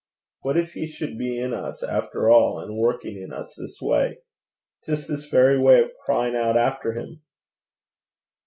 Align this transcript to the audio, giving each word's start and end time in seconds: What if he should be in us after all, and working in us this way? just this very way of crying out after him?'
What 0.39 0.57
if 0.57 0.73
he 0.73 0.87
should 0.87 1.15
be 1.19 1.37
in 1.39 1.53
us 1.53 1.83
after 1.83 2.27
all, 2.27 2.59
and 2.59 2.75
working 2.75 3.21
in 3.21 3.31
us 3.31 3.53
this 3.55 3.77
way? 3.79 4.17
just 4.83 5.07
this 5.07 5.29
very 5.29 5.59
way 5.59 5.79
of 5.79 5.91
crying 6.03 6.35
out 6.35 6.57
after 6.57 6.93
him?' 6.93 7.21